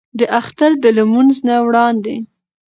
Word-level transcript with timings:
د 0.19 0.21
اختر 0.39 0.71
د 0.83 0.85
لمونځ 0.97 1.33
نه 1.47 1.55
وړاندې 1.65 2.15